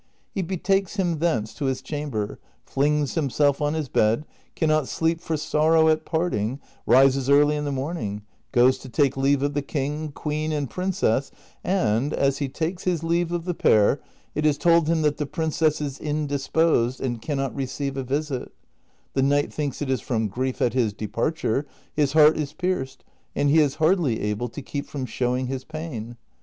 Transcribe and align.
He 0.33 0.41
betakes 0.41 0.95
him 0.95 1.19
thence 1.19 1.53
to 1.53 1.65
his 1.65 1.79
chamber, 1.79 2.39
tlings 2.67 3.13
himself 3.13 3.61
on 3.61 3.75
his 3.75 3.87
bed, 3.87 4.25
can 4.55 4.67
not 4.67 4.87
sleep 4.87 5.21
for 5.21 5.37
sorrow 5.37 5.89
at 5.89 6.05
parting, 6.05 6.59
rises 6.87 7.29
early 7.29 7.55
in 7.55 7.65
the 7.65 7.71
morning," 7.71 8.23
goes 8.51 8.79
to 8.79 8.89
take 8.89 9.15
leave 9.15 9.43
of 9.43 9.53
the 9.53 9.61
king, 9.61 10.11
queen, 10.11 10.51
and 10.51 10.71
princess, 10.71 11.31
and, 11.63 12.13
as 12.15 12.39
he 12.39 12.49
takes 12.49 12.81
his 12.85 13.03
leave 13.03 13.31
of 13.31 13.45
the 13.45 13.53
pair, 13.53 14.01
it 14.33 14.43
is 14.43 14.57
told 14.57 14.87
him 14.87 15.03
that 15.03 15.17
the 15.17 15.27
princess 15.27 15.79
is 15.79 15.99
indisposed 15.99 16.99
and 16.99 17.21
can 17.21 17.37
not 17.37 17.53
receive 17.55 17.95
a 17.95 18.01
visit; 18.01 18.51
the 19.13 19.21
knight 19.21 19.53
thinks 19.53 19.83
it 19.83 19.89
is 19.91 20.01
from 20.01 20.27
grief 20.29 20.63
at 20.63 20.73
his 20.73 20.93
de 20.93 21.05
parture, 21.07 21.63
his 21.93 22.13
heart 22.13 22.35
is 22.35 22.53
pierced, 22.53 23.03
and 23.35 23.51
he 23.51 23.59
is 23.59 23.75
hardly 23.75 24.19
able 24.19 24.49
to 24.49 24.63
keep 24.63 24.87
from 24.87 25.05
showing 25.05 25.45
his 25.45 25.63
pain. 25.63 26.17